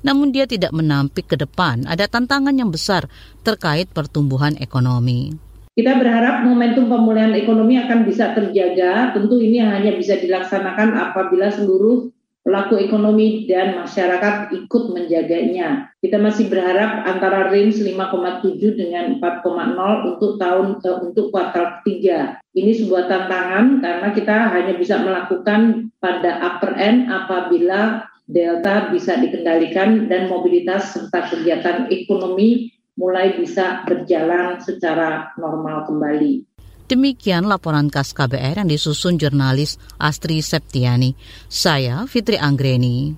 Namun 0.00 0.32
dia 0.32 0.48
tidak 0.48 0.72
menampik 0.72 1.28
ke 1.28 1.36
depan 1.36 1.84
ada 1.84 2.08
tantangan 2.08 2.56
yang 2.56 2.72
besar 2.72 3.10
terkait 3.44 3.90
pertumbuhan 3.92 4.56
ekonomi. 4.56 5.36
Kita 5.76 5.96
berharap 5.96 6.44
momentum 6.44 6.90
pemulihan 6.90 7.32
ekonomi 7.32 7.78
akan 7.78 8.04
bisa 8.04 8.32
terjaga. 8.34 9.14
Tentu 9.16 9.38
ini 9.38 9.62
hanya 9.62 9.94
bisa 9.94 10.18
dilaksanakan 10.18 10.98
apabila 10.98 11.48
seluruh 11.48 12.10
pelaku 12.40 12.80
ekonomi 12.80 13.44
dan 13.44 13.76
masyarakat 13.76 14.52
ikut 14.52 14.84
menjaganya. 14.96 15.92
Kita 16.00 16.16
masih 16.16 16.48
berharap 16.48 17.04
antara 17.04 17.52
range 17.52 17.84
5,7 17.84 18.80
dengan 18.80 19.20
4,0 19.20 20.08
untuk 20.16 20.40
tahun 20.40 20.80
uh, 20.80 20.98
untuk 21.04 21.28
kuartal 21.30 21.80
ketiga. 21.80 22.40
Ini 22.56 22.72
sebuah 22.82 23.06
tantangan 23.06 23.84
karena 23.84 24.08
kita 24.16 24.36
hanya 24.56 24.74
bisa 24.74 24.98
melakukan 25.04 25.92
pada 26.00 26.40
upper 26.40 26.74
end 26.80 27.12
apabila 27.12 28.08
delta 28.30 28.88
bisa 28.94 29.18
dikendalikan 29.18 30.06
dan 30.06 30.30
mobilitas 30.30 30.94
serta 30.94 31.30
kegiatan 31.30 31.90
ekonomi 31.90 32.70
mulai 32.98 33.38
bisa 33.38 33.86
berjalan 33.88 34.60
secara 34.60 35.32
normal 35.40 35.88
kembali. 35.88 36.49
Demikian 36.90 37.46
laporan 37.46 37.86
khas 37.86 38.10
KBR 38.10 38.66
yang 38.66 38.66
disusun 38.66 39.14
jurnalis 39.14 39.78
Astri 39.94 40.42
Septiani. 40.42 41.14
Saya 41.46 42.02
Fitri 42.10 42.34
Anggreni. 42.34 43.14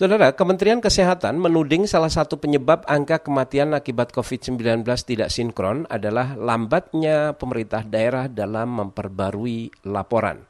Saudara, 0.00 0.32
Kementerian 0.32 0.80
Kesehatan 0.80 1.36
menuding 1.36 1.84
salah 1.84 2.08
satu 2.08 2.40
penyebab 2.40 2.88
angka 2.88 3.20
kematian 3.20 3.76
akibat 3.76 4.16
COVID-19 4.16 4.80
tidak 5.04 5.28
sinkron 5.28 5.84
adalah 5.92 6.40
lambatnya 6.40 7.36
pemerintah 7.36 7.84
daerah 7.84 8.32
dalam 8.32 8.72
memperbarui 8.80 9.84
laporan. 9.84 10.40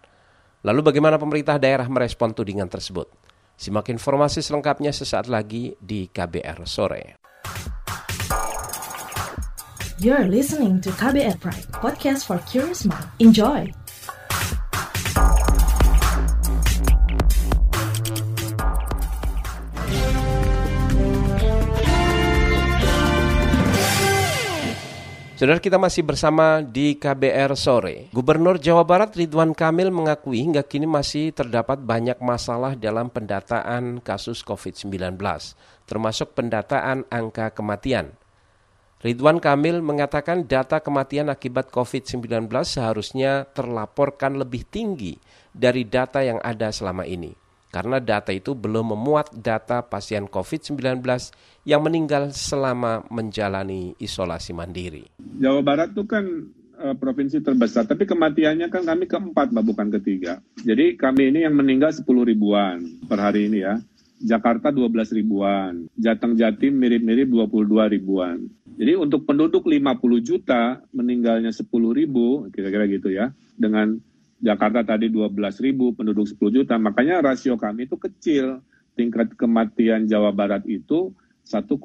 Lalu 0.63 0.87
bagaimana 0.87 1.19
pemerintah 1.19 1.59
daerah 1.59 1.91
merespon 1.91 2.31
tudingan 2.31 2.71
tersebut? 2.71 3.11
Simak 3.59 3.91
informasi 3.91 4.39
selengkapnya 4.39 4.95
sesaat 4.95 5.27
lagi 5.27 5.75
di 5.83 6.07
KBR 6.07 6.63
Sore. 6.63 7.19
You're 9.97 10.29
listening 10.29 10.85
to 10.85 10.93
KBR 10.93 11.41
Pride, 11.41 11.73
podcast 11.73 12.29
for 12.29 12.37
curious 12.45 12.85
mind. 12.85 13.09
Enjoy! 13.17 13.73
Saudara 25.41 25.57
kita 25.65 25.81
masih 25.81 26.05
bersama 26.05 26.61
di 26.61 27.01
KBR 27.01 27.57
sore. 27.57 28.13
Gubernur 28.13 28.61
Jawa 28.61 28.85
Barat 28.85 29.17
Ridwan 29.17 29.57
Kamil 29.57 29.89
mengakui 29.89 30.45
hingga 30.45 30.61
kini 30.61 30.85
masih 30.85 31.33
terdapat 31.33 31.81
banyak 31.81 32.21
masalah 32.21 32.77
dalam 32.77 33.09
pendataan 33.09 34.05
kasus 34.05 34.45
COVID-19, 34.45 35.17
termasuk 35.89 36.37
pendataan 36.37 37.09
angka 37.09 37.49
kematian. 37.57 38.13
Ridwan 39.05 39.45
Kamil 39.45 39.85
mengatakan 39.85 40.49
data 40.49 40.81
kematian 40.81 41.29
akibat 41.29 41.69
COVID-19 41.69 42.49
seharusnya 42.65 43.45
terlaporkan 43.53 44.41
lebih 44.41 44.65
tinggi 44.65 45.21
dari 45.53 45.85
data 45.85 46.25
yang 46.25 46.41
ada 46.41 46.73
selama 46.73 47.05
ini. 47.05 47.37
Karena 47.69 48.01
data 48.01 48.33
itu 48.33 48.57
belum 48.57 48.97
memuat 48.97 49.37
data 49.37 49.85
pasien 49.85 50.25
COVID-19 50.25 50.81
yang 51.69 51.85
meninggal 51.85 52.33
selama 52.33 53.05
menjalani 53.13 53.93
isolasi 54.01 54.57
mandiri. 54.57 55.05
Jawa 55.21 55.61
Barat 55.61 55.93
itu 55.93 56.09
kan 56.09 56.25
uh, 56.81 56.97
provinsi 56.97 57.45
terbesar, 57.45 57.85
tapi 57.85 58.09
kematiannya 58.09 58.73
kan 58.73 58.81
kami 58.81 59.05
keempat, 59.05 59.53
Mbak, 59.53 59.65
bukan 59.77 59.89
ketiga. 60.01 60.41
Jadi 60.65 60.97
kami 60.97 61.37
ini 61.37 61.45
yang 61.45 61.53
meninggal 61.53 61.93
10 61.93 62.09
ribuan 62.25 62.81
per 63.05 63.21
hari 63.21 63.53
ini 63.53 63.61
ya. 63.61 63.77
Jakarta 64.17 64.73
12 64.73 65.13
ribuan, 65.13 65.85
Jateng 66.01 66.33
Jatim 66.41 66.81
mirip-mirip 66.81 67.29
22 67.29 67.93
ribuan. 67.93 68.49
Jadi 68.77 68.93
untuk 68.93 69.25
penduduk 69.25 69.65
50 69.65 70.21
juta 70.21 70.85
meninggalnya 70.93 71.49
10 71.49 71.65
ribu, 71.97 72.45
kira-kira 72.53 72.85
gitu 72.85 73.09
ya. 73.09 73.33
Dengan 73.57 73.97
Jakarta 74.37 74.85
tadi 74.85 75.09
12 75.09 75.33
ribu, 75.65 75.97
penduduk 75.97 76.29
10 76.29 76.53
juta. 76.53 76.77
Makanya 76.77 77.25
rasio 77.25 77.57
kami 77.57 77.89
itu 77.89 77.97
kecil. 77.97 78.61
Tingkat 78.97 79.37
kematian 79.37 80.05
Jawa 80.05 80.33
Barat 80.33 80.69
itu 80.69 81.17
1,6 81.49 81.81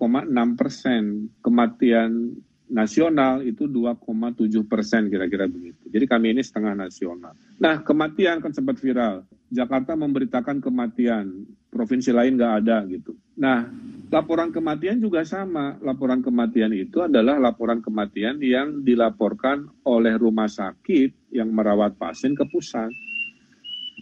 persen. 0.60 1.32
Kematian 1.40 2.36
nasional 2.72 3.44
itu 3.44 3.68
2,7 3.68 4.48
persen 4.64 5.12
kira-kira 5.12 5.46
begitu. 5.46 5.84
Jadi 5.92 6.06
kami 6.08 6.32
ini 6.32 6.42
setengah 6.42 6.74
nasional. 6.74 7.36
Nah 7.60 7.84
kematian 7.84 8.40
kan 8.40 8.56
sempat 8.56 8.80
viral. 8.80 9.28
Jakarta 9.52 10.00
memberitakan 10.00 10.64
kematian, 10.64 11.44
provinsi 11.68 12.16
lain 12.16 12.40
nggak 12.40 12.54
ada 12.64 12.88
gitu. 12.88 13.12
Nah 13.36 13.68
Laporan 14.12 14.52
kematian 14.52 15.00
juga 15.00 15.24
sama. 15.24 15.80
Laporan 15.80 16.20
kematian 16.20 16.76
itu 16.76 17.00
adalah 17.00 17.40
laporan 17.40 17.80
kematian 17.80 18.44
yang 18.44 18.84
dilaporkan 18.84 19.72
oleh 19.88 20.20
rumah 20.20 20.52
sakit 20.52 21.32
yang 21.32 21.48
merawat 21.56 21.96
pasien 21.96 22.36
ke 22.36 22.44
pusat. 22.52 22.92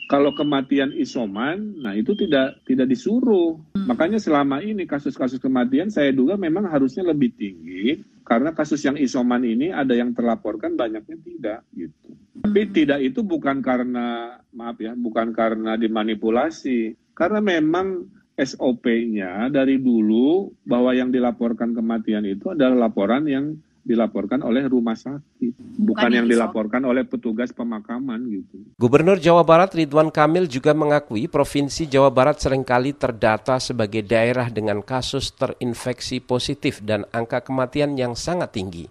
Kalau 0.09 0.33
kematian 0.33 0.89
isoman, 0.97 1.77
nah 1.85 1.93
itu 1.93 2.17
tidak 2.17 2.57
tidak 2.65 2.89
disuruh. 2.89 3.61
Hmm. 3.77 3.85
Makanya 3.85 4.17
selama 4.17 4.65
ini 4.65 4.89
kasus-kasus 4.89 5.37
kematian 5.37 5.93
saya 5.93 6.09
duga 6.09 6.33
memang 6.33 6.65
harusnya 6.65 7.05
lebih 7.05 7.29
tinggi 7.37 8.01
karena 8.29 8.53
kasus 8.53 8.85
yang 8.85 8.93
isoman 8.93 9.41
ini 9.41 9.73
ada 9.73 9.97
yang 9.97 10.13
terlaporkan 10.13 10.77
banyaknya 10.77 11.17
tidak 11.25 11.59
gitu. 11.73 12.13
Tapi 12.45 12.61
hmm. 12.61 12.71
tidak 12.77 12.99
itu 13.01 13.25
bukan 13.25 13.65
karena 13.65 14.37
maaf 14.53 14.77
ya, 14.77 14.93
bukan 14.93 15.33
karena 15.33 15.73
dimanipulasi. 15.73 16.93
Karena 17.17 17.41
memang 17.41 18.05
SOP-nya 18.37 19.49
dari 19.49 19.81
dulu 19.81 20.53
bahwa 20.61 20.93
yang 20.93 21.09
dilaporkan 21.09 21.73
kematian 21.73 22.23
itu 22.29 22.53
adalah 22.53 22.87
laporan 22.87 23.25
yang 23.25 23.57
dilaporkan 23.89 24.45
oleh 24.45 24.69
rumah 24.69 24.93
sakit, 24.93 25.57
bukan, 25.57 25.81
bukan 25.81 26.09
yang 26.13 26.29
dilaporkan 26.29 26.85
oleh 26.85 27.01
petugas 27.01 27.49
pemakaman 27.49 28.21
gitu. 28.29 28.61
Gubernur 28.77 29.17
Jawa 29.17 29.41
Barat 29.41 29.73
Ridwan 29.73 30.13
Kamil 30.13 30.45
juga 30.45 30.77
mengakui 30.77 31.25
Provinsi 31.25 31.89
Jawa 31.89 32.13
Barat 32.13 32.37
sering 32.37 32.61
kali 32.61 32.93
terdata 32.93 33.57
sebagai 33.57 34.05
daerah 34.05 34.53
dengan 34.53 34.85
kasus 34.85 35.33
terinfeksi 35.33 36.21
positif 36.21 36.85
dan 36.85 37.09
angka 37.09 37.41
kematian 37.41 37.97
yang 37.97 38.13
sangat 38.13 38.53
tinggi. 38.53 38.85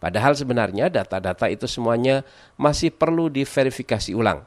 Padahal 0.00 0.32
sebenarnya 0.32 0.88
data-data 0.88 1.44
itu 1.52 1.68
semuanya 1.68 2.24
masih 2.56 2.88
perlu 2.88 3.28
diverifikasi 3.28 4.16
ulang. 4.16 4.40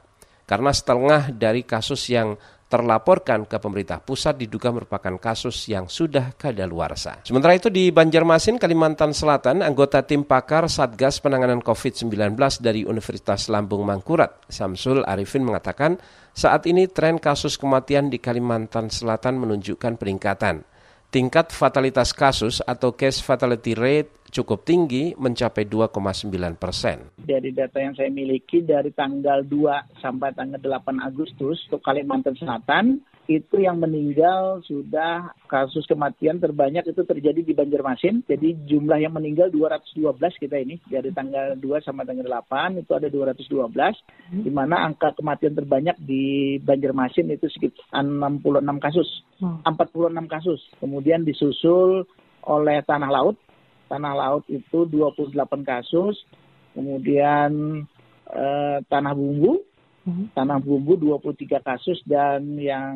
Karena 0.43 0.71
setengah 0.75 1.31
dari 1.31 1.63
kasus 1.63 2.12
yang 2.12 2.35
terlaporkan 2.73 3.45
ke 3.45 3.62
pemerintah 3.62 4.01
pusat 4.01 4.33
diduga 4.33 4.73
merupakan 4.73 5.13
kasus 5.21 5.69
yang 5.69 5.85
sudah 5.85 6.33
kadaluarsa. 6.33 7.21
Sementara 7.21 7.53
itu 7.53 7.69
di 7.69 7.93
Banjarmasin, 7.93 8.57
Kalimantan 8.57 9.13
Selatan, 9.13 9.62
anggota 9.62 10.01
tim 10.01 10.25
pakar 10.25 10.65
Satgas 10.65 11.21
Penanganan 11.21 11.62
COVID-19 11.62 12.33
dari 12.57 12.81
Universitas 12.81 13.45
Lambung 13.53 13.85
Mangkurat, 13.85 14.41
Samsul 14.50 15.05
Arifin 15.05 15.45
mengatakan, 15.45 16.01
saat 16.33 16.65
ini 16.65 16.89
tren 16.89 17.21
kasus 17.21 17.62
kematian 17.62 18.09
di 18.09 18.17
Kalimantan 18.17 18.89
Selatan 18.89 19.38
menunjukkan 19.38 20.01
peningkatan 20.01 20.72
tingkat 21.13 21.53
fatalitas 21.53 22.10
kasus 22.10 22.58
atau 22.65 22.98
case 22.98 23.22
fatality 23.22 23.77
rate 23.77 24.25
cukup 24.34 24.65
tinggi 24.65 25.13
mencapai 25.13 25.70
2,9 25.70 26.25
persen. 26.58 27.13
Dari 27.22 27.53
data 27.53 27.77
yang 27.77 27.93
saya 27.93 28.10
miliki 28.10 28.65
dari 28.65 28.89
tanggal 28.89 29.46
2 29.46 30.01
sampai 30.01 30.34
tanggal 30.34 30.58
8 30.58 31.05
Agustus 31.05 31.62
untuk 31.70 31.86
Kalimantan 31.86 32.34
Selatan 32.34 32.98
itu 33.31 33.55
yang 33.63 33.79
meninggal 33.79 34.59
sudah 34.67 35.31
kasus 35.47 35.87
kematian 35.87 36.43
terbanyak 36.43 36.83
itu 36.83 37.07
terjadi 37.07 37.39
di 37.39 37.55
Banjarmasin. 37.55 38.27
Jadi 38.27 38.67
jumlah 38.67 38.99
yang 38.99 39.15
meninggal 39.15 39.47
212 39.47 40.19
kita 40.43 40.59
ini 40.59 40.75
dari 40.91 41.07
tanggal 41.15 41.55
2 41.55 41.63
sampai 41.87 42.03
tanggal 42.03 42.27
8 42.27 42.83
itu 42.83 42.91
ada 42.91 43.07
212 43.07 43.47
hmm. 43.47 44.43
di 44.43 44.51
mana 44.51 44.83
angka 44.83 45.15
kematian 45.15 45.55
terbanyak 45.55 45.95
di 46.03 46.57
Banjarmasin 46.59 47.31
itu 47.31 47.47
sekitar 47.47 48.03
66 48.03 48.83
kasus. 48.83 49.09
Hmm. 49.39 49.63
46 49.63 50.27
kasus. 50.27 50.59
Kemudian 50.83 51.23
disusul 51.23 52.03
oleh 52.43 52.83
Tanah 52.83 53.07
Laut. 53.07 53.39
Tanah 53.87 54.13
Laut 54.19 54.43
itu 54.51 54.83
28 54.83 55.31
kasus. 55.63 56.19
Kemudian 56.75 57.83
eh, 58.27 58.77
Tanah 58.91 59.13
Bumbu 59.15 59.63
hmm. 59.63 59.72
Tanah 60.05 60.60
bumbu 60.60 61.00
23 61.00 61.63
kasus 61.63 62.00
dan 62.03 62.60
yang 62.60 62.95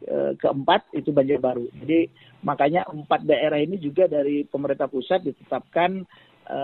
e, 0.00 0.16
keempat 0.40 0.88
itu 0.96 1.12
banjir 1.12 1.36
baru. 1.36 1.68
Jadi 1.84 2.08
makanya 2.40 2.88
empat 2.88 3.28
daerah 3.28 3.60
ini 3.60 3.76
juga 3.76 4.08
dari 4.08 4.48
pemerintah 4.48 4.88
pusat 4.88 5.20
ditetapkan 5.20 6.00
e, 6.48 6.60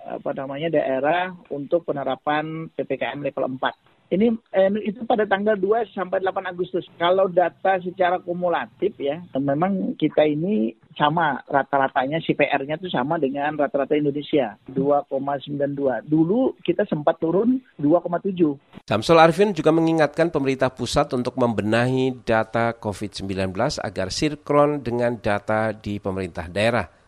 apa 0.00 0.30
namanya 0.32 0.72
daerah 0.72 1.36
untuk 1.52 1.84
penerapan 1.84 2.72
ppkm 2.72 3.20
level 3.20 3.44
4. 3.60 3.99
Ini 4.10 4.26
eh, 4.50 4.70
itu 4.90 5.06
pada 5.06 5.22
tanggal 5.22 5.54
2 5.54 5.94
sampai 5.94 6.18
8 6.18 6.50
Agustus. 6.50 6.82
Kalau 6.98 7.30
data 7.30 7.78
secara 7.78 8.18
kumulatif 8.18 8.98
ya, 8.98 9.22
memang 9.38 9.94
kita 9.94 10.26
ini 10.26 10.74
sama 10.98 11.38
rata-ratanya 11.46 12.18
CPR-nya 12.18 12.76
itu 12.82 12.90
sama 12.90 13.22
dengan 13.22 13.54
rata-rata 13.54 13.94
Indonesia 13.94 14.58
2,92. 14.66 16.10
Dulu 16.10 16.58
kita 16.66 16.82
sempat 16.90 17.22
turun 17.22 17.62
2,7. 17.78 18.58
Samsul 18.90 19.22
Arifin 19.22 19.54
juga 19.54 19.70
mengingatkan 19.70 20.34
pemerintah 20.34 20.74
pusat 20.74 21.14
untuk 21.14 21.38
membenahi 21.38 22.26
data 22.26 22.74
COVID-19 22.74 23.54
agar 23.78 24.10
sinkron 24.10 24.82
dengan 24.82 25.14
data 25.22 25.70
di 25.70 26.02
pemerintah 26.02 26.50
daerah. 26.50 26.99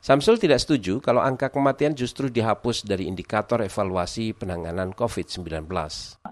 Samsul 0.00 0.40
tidak 0.40 0.64
setuju 0.64 0.96
kalau 1.04 1.20
angka 1.20 1.52
kematian 1.52 1.92
justru 1.92 2.32
dihapus 2.32 2.88
dari 2.88 3.04
indikator 3.04 3.60
evaluasi 3.60 4.32
penanganan 4.32 4.96
COVID-19. 4.96 5.68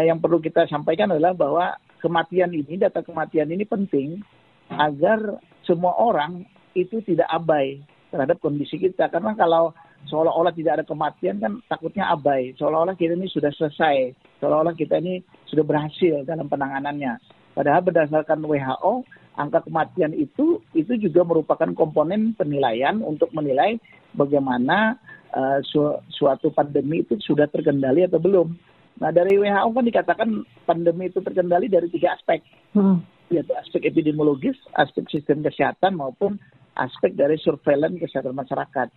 Yang 0.01 0.19
perlu 0.25 0.41
kita 0.41 0.65
sampaikan 0.73 1.13
adalah 1.13 1.37
bahwa 1.37 1.77
kematian 2.01 2.49
ini, 2.57 2.81
data 2.81 3.05
kematian 3.05 3.53
ini 3.53 3.69
penting 3.69 4.25
agar 4.73 5.37
semua 5.69 5.93
orang 6.01 6.49
itu 6.73 7.05
tidak 7.05 7.29
abai 7.29 7.85
terhadap 8.09 8.41
kondisi 8.41 8.81
kita. 8.81 9.13
Karena 9.13 9.37
kalau 9.37 9.77
seolah-olah 10.09 10.57
tidak 10.57 10.81
ada 10.81 10.85
kematian 10.89 11.37
kan 11.37 11.61
takutnya 11.69 12.09
abai. 12.09 12.57
Seolah-olah 12.57 12.97
kita 12.97 13.21
ini 13.21 13.29
sudah 13.29 13.53
selesai. 13.53 14.17
Seolah-olah 14.41 14.73
kita 14.81 14.97
ini 14.97 15.21
sudah 15.45 15.69
berhasil 15.69 16.25
dalam 16.25 16.49
penanganannya. 16.49 17.21
Padahal 17.53 17.85
berdasarkan 17.85 18.49
WHO, 18.49 19.05
angka 19.39 19.63
kematian 19.65 20.13
itu 20.19 20.59
itu 20.75 20.93
juga 20.99 21.23
merupakan 21.23 21.71
komponen 21.79 22.35
penilaian 22.35 22.99
untuk 23.01 23.31
menilai 23.31 23.79
bagaimana 24.13 24.99
uh, 25.33 25.63
su 25.63 25.79
suatu 26.11 26.51
pandemi 26.51 27.07
itu 27.07 27.15
sudah 27.23 27.47
terkendali 27.47 28.05
atau 28.05 28.19
belum. 28.19 28.59
Nah 28.99 29.15
dari 29.15 29.39
WHO 29.39 29.71
kan 29.71 29.87
dikatakan 29.87 30.29
pandemi 30.67 31.07
itu 31.07 31.23
terkendali 31.23 31.71
dari 31.71 31.87
tiga 31.87 32.19
aspek, 32.19 32.43
hmm. 32.75 32.99
yaitu 33.31 33.55
aspek 33.55 33.87
epidemiologis, 33.87 34.59
aspek 34.75 35.07
sistem 35.07 35.47
kesehatan 35.47 35.95
maupun 35.95 36.35
aspek 36.75 37.15
dari 37.15 37.39
surveillance 37.39 38.03
kesehatan 38.03 38.35
masyarakat. 38.35 38.91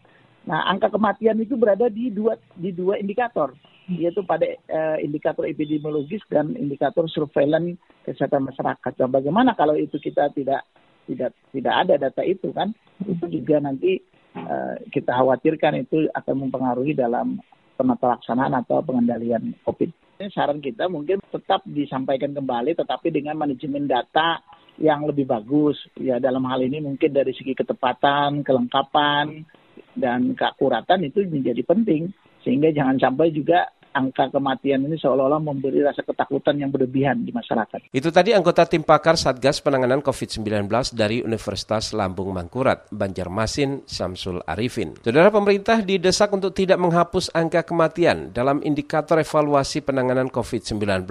Nah 0.50 0.66
angka 0.66 0.90
kematian 0.90 1.38
itu 1.38 1.54
berada 1.54 1.86
di 1.86 2.10
dua 2.10 2.34
di 2.58 2.74
dua 2.74 2.98
indikator 2.98 3.54
yaitu 3.98 4.24
pada 4.24 4.48
uh, 4.72 4.98
indikator 5.02 5.44
epidemiologis 5.44 6.24
dan 6.32 6.56
indikator 6.56 7.08
surveillance 7.12 7.80
kesehatan 8.08 8.48
masyarakat. 8.48 8.94
Dan 8.96 9.10
bagaimana 9.12 9.58
kalau 9.58 9.76
itu 9.76 10.00
kita 10.00 10.32
tidak 10.32 10.64
tidak 11.10 11.32
tidak 11.52 11.74
ada 11.74 11.94
data 11.98 12.22
itu 12.24 12.54
kan? 12.56 12.72
Itu 13.04 13.28
juga 13.28 13.60
nanti 13.60 14.00
uh, 14.38 14.80
kita 14.94 15.12
khawatirkan 15.12 15.84
itu 15.84 16.08
akan 16.14 16.36
mempengaruhi 16.48 16.96
dalam 16.96 17.42
penata 17.76 18.22
atau 18.22 18.78
pengendalian 18.86 19.58
COVID. 19.66 19.90
Ini 20.22 20.30
saran 20.30 20.62
kita 20.62 20.86
mungkin 20.86 21.18
tetap 21.34 21.66
disampaikan 21.66 22.30
kembali, 22.38 22.78
tetapi 22.78 23.10
dengan 23.10 23.42
manajemen 23.42 23.90
data 23.90 24.38
yang 24.78 25.10
lebih 25.10 25.26
bagus. 25.26 25.82
Ya 25.98 26.22
dalam 26.22 26.46
hal 26.46 26.62
ini 26.62 26.78
mungkin 26.78 27.10
dari 27.10 27.34
segi 27.34 27.58
ketepatan, 27.58 28.46
kelengkapan, 28.46 29.50
dan 29.98 30.38
keakuratan 30.38 31.10
itu 31.10 31.26
menjadi 31.28 31.66
penting 31.66 32.14
sehingga 32.42 32.74
jangan 32.74 32.98
sampai 32.98 33.34
juga 33.34 33.70
angka 33.92 34.32
kematian 34.32 34.88
ini 34.88 34.98
seolah-olah 34.98 35.44
memberi 35.44 35.84
rasa 35.84 36.02
ketakutan 36.02 36.58
yang 36.58 36.72
berlebihan 36.72 37.22
di 37.22 37.32
masyarakat. 37.36 37.92
Itu 37.92 38.10
tadi 38.10 38.32
anggota 38.32 38.66
tim 38.66 38.82
pakar 38.82 39.20
Satgas 39.20 39.60
Penanganan 39.60 40.02
COVID-19 40.02 40.68
dari 40.96 41.22
Universitas 41.22 41.92
Lambung 41.92 42.32
Mangkurat, 42.32 42.88
Banjarmasin, 42.90 43.86
Samsul 43.86 44.42
Arifin. 44.48 44.96
Saudara 45.04 45.30
pemerintah 45.30 45.84
didesak 45.84 46.32
untuk 46.32 46.56
tidak 46.56 46.80
menghapus 46.80 47.32
angka 47.36 47.68
kematian 47.68 48.32
dalam 48.32 48.64
indikator 48.64 49.20
evaluasi 49.20 49.84
penanganan 49.84 50.32
COVID-19. 50.32 51.08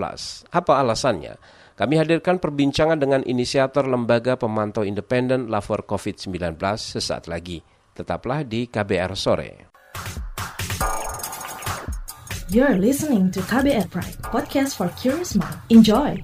Apa 0.51 0.73
alasannya? 0.81 1.37
Kami 1.81 1.97
hadirkan 1.97 2.37
perbincangan 2.37 3.01
dengan 3.01 3.25
inisiator 3.25 3.89
Lembaga 3.89 4.37
Pemantau 4.37 4.85
Independen 4.85 5.49
Lapor 5.49 5.89
COVID-19 5.89 6.61
sesaat 6.77 7.25
lagi. 7.25 7.65
Tetaplah 7.97 8.45
di 8.45 8.69
KBR 8.69 9.17
Sore. 9.17 9.51
You're 12.51 12.83
listening 12.83 13.31
to 13.31 13.39
KBR 13.47 13.95
Pride, 13.95 14.19
podcast 14.27 14.75
for 14.75 14.91
curious 14.99 15.39
mind. 15.39 15.55
Enjoy! 15.71 16.19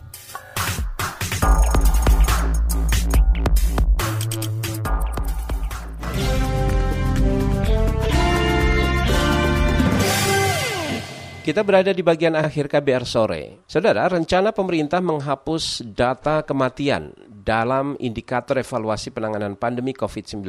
Kita 11.47 11.63
berada 11.63 11.95
di 11.95 12.03
bagian 12.03 12.35
akhir 12.35 12.75
KBR 12.75 13.07
sore. 13.07 13.63
Saudara, 13.71 14.11
rencana 14.11 14.51
pemerintah 14.51 14.99
menghapus 14.99 15.87
data 15.87 16.43
kematian 16.43 17.15
dalam 17.31 17.95
indikator 18.03 18.59
evaluasi 18.59 19.15
penanganan 19.15 19.55
pandemi 19.55 19.95
COVID-19 19.95 20.43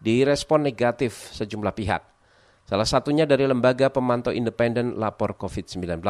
direspon 0.00 0.64
negatif 0.64 1.28
sejumlah 1.36 1.76
pihak. 1.76 2.17
Salah 2.68 2.84
satunya 2.84 3.24
dari 3.24 3.48
Lembaga 3.48 3.88
Pemantau 3.88 4.28
Independen 4.28 5.00
Lapor 5.00 5.40
COVID-19. 5.40 6.04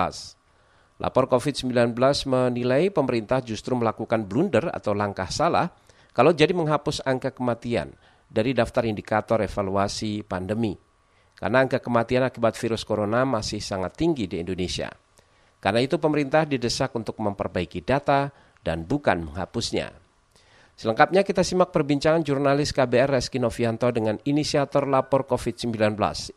Lapor 0.98 1.30
COVID-19 1.30 1.94
menilai 2.26 2.90
pemerintah 2.90 3.38
justru 3.38 3.78
melakukan 3.78 4.26
blunder 4.26 4.66
atau 4.74 4.90
langkah 4.90 5.30
salah 5.30 5.70
kalau 6.10 6.34
jadi 6.34 6.50
menghapus 6.50 7.06
angka 7.06 7.30
kematian 7.30 7.94
dari 8.26 8.58
daftar 8.58 8.82
indikator 8.90 9.38
evaluasi 9.38 10.26
pandemi. 10.26 10.74
Karena 11.38 11.62
angka 11.62 11.78
kematian 11.78 12.26
akibat 12.26 12.58
virus 12.58 12.82
corona 12.82 13.22
masih 13.22 13.62
sangat 13.62 13.94
tinggi 13.94 14.26
di 14.26 14.42
Indonesia. 14.42 14.90
Karena 15.62 15.78
itu 15.78 16.02
pemerintah 16.02 16.42
didesak 16.42 16.90
untuk 16.98 17.22
memperbaiki 17.22 17.86
data 17.86 18.34
dan 18.66 18.82
bukan 18.82 19.30
menghapusnya. 19.30 20.07
Selengkapnya 20.78 21.26
kita 21.26 21.42
simak 21.42 21.74
perbincangan 21.74 22.22
jurnalis 22.22 22.70
KBR 22.70 23.18
Reski 23.18 23.42
Novianto 23.42 23.90
dengan 23.90 24.14
inisiator 24.22 24.86
lapor 24.86 25.26
COVID-19, 25.26 25.74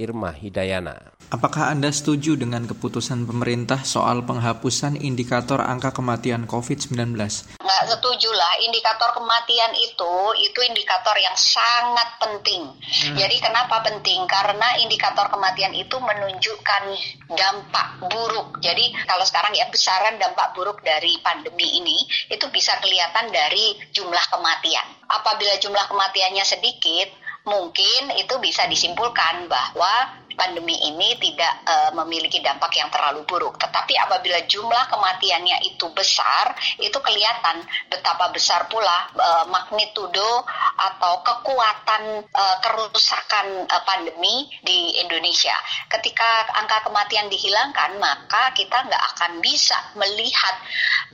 Irma 0.02 0.34
Hidayana. 0.34 1.14
Apakah 1.30 1.70
Anda 1.70 1.94
setuju 1.94 2.34
dengan 2.42 2.66
keputusan 2.66 3.30
pemerintah 3.30 3.86
soal 3.86 4.26
penghapusan 4.26 4.98
indikator 4.98 5.62
angka 5.62 5.94
kematian 5.94 6.50
COVID-19? 6.50 7.14
Nah, 7.62 7.82
nggak 7.82 7.98
setuju 7.98 8.34
lah. 8.34 8.58
Indikator 8.66 9.14
kematian 9.14 9.78
itu 9.78 10.14
itu 10.42 10.60
indikator 10.66 11.14
yang 11.22 11.38
sangat 11.38 12.10
penting. 12.18 12.66
Hmm. 12.66 13.16
Jadi 13.22 13.38
kenapa 13.46 13.86
penting? 13.86 14.26
Karena 14.26 14.74
indikator 14.82 15.30
kematian 15.30 15.78
itu 15.78 16.02
menunjukkan 16.02 16.84
dampak 17.30 17.88
buruk. 18.10 18.58
Jadi 18.58 18.90
kalau 19.06 19.22
sekarang 19.22 19.54
ya 19.54 19.70
besaran 19.70 20.18
dampak 20.18 20.58
buruk 20.58 20.82
dari 20.82 21.14
pandemi 21.22 21.78
ini 21.78 22.10
itu 22.26 22.50
bisa 22.50 22.74
kelihatan 22.82 23.30
dari 23.30 23.78
jumlah 23.94 24.31
kematian. 24.32 24.88
Apabila 25.12 25.60
jumlah 25.60 25.86
kematiannya 25.92 26.48
sedikit, 26.48 27.12
mungkin 27.44 28.16
itu 28.16 28.38
bisa 28.40 28.66
disimpulkan 28.72 29.52
bahwa 29.52 30.21
pandemi 30.36 30.76
ini 30.88 31.16
tidak 31.20 31.54
uh, 31.68 31.92
memiliki 32.04 32.40
dampak 32.44 32.72
yang 32.78 32.90
terlalu 32.90 33.24
buruk. 33.28 33.58
Tetapi 33.60 33.94
apabila 33.98 34.40
jumlah 34.48 34.84
kematiannya 34.90 35.64
itu 35.68 35.88
besar, 35.94 36.56
itu 36.80 36.98
kelihatan 37.00 37.64
betapa 37.92 38.32
besar 38.34 38.66
pula 38.68 39.12
uh, 39.16 39.46
magnitudo 39.50 40.46
atau 40.78 41.22
kekuatan 41.22 42.26
uh, 42.32 42.58
kerusakan 42.64 43.68
uh, 43.68 43.84
pandemi 43.84 44.50
di 44.64 45.00
Indonesia. 45.02 45.54
Ketika 45.88 46.52
angka 46.58 46.88
kematian 46.88 47.28
dihilangkan, 47.28 47.98
maka 48.00 48.52
kita 48.56 48.88
nggak 48.88 49.04
akan 49.16 49.42
bisa 49.44 49.78
melihat 49.98 50.56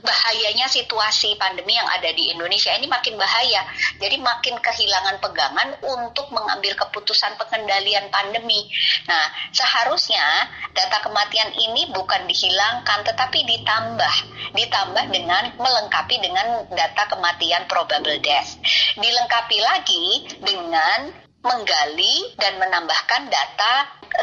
bahayanya 0.02 0.70
situasi 0.70 1.34
pandemi 1.34 1.74
yang 1.74 1.88
ada 1.90 2.10
di 2.14 2.30
Indonesia 2.30 2.70
ini 2.74 2.86
makin 2.86 3.18
bahaya. 3.18 3.66
Jadi 3.98 4.16
makin 4.22 4.58
kehilangan 4.62 5.18
pegangan 5.18 5.68
untuk 5.82 6.30
mengambil 6.30 6.74
keputusan 6.78 7.34
pengendalian 7.34 8.06
pandemi. 8.12 8.70
Nah, 9.08 9.26
seharusnya 9.56 10.52
data 10.76 11.00
kematian 11.00 11.56
ini 11.56 11.88
bukan 11.96 12.28
dihilangkan 12.28 13.08
tetapi 13.08 13.40
ditambah, 13.40 14.14
ditambah 14.52 15.04
dengan 15.08 15.56
melengkapi 15.56 16.20
dengan 16.20 16.68
data 16.68 17.08
kematian 17.08 17.64
probable 17.64 18.20
death. 18.20 18.60
Dilengkapi 19.00 19.58
lagi 19.64 20.06
dengan 20.44 21.08
menggali 21.40 22.36
dan 22.36 22.60
menambahkan 22.60 23.30
data 23.32 23.72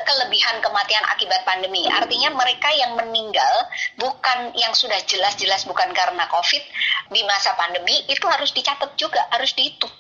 kelebihan 0.04 0.60
kematian 0.60 1.02
akibat 1.10 1.48
pandemi. 1.48 1.88
Artinya 1.88 2.30
mereka 2.36 2.70
yang 2.76 2.94
meninggal 3.00 3.56
bukan 3.98 4.52
yang 4.54 4.76
sudah 4.76 5.00
jelas-jelas 5.08 5.64
bukan 5.66 5.90
karena 5.96 6.28
COVID 6.30 6.64
di 7.10 7.22
masa 7.24 7.56
pandemi 7.56 8.04
itu 8.12 8.26
harus 8.28 8.52
dicatat 8.52 8.94
juga, 9.00 9.24
harus 9.32 9.56
dihitung. 9.56 9.92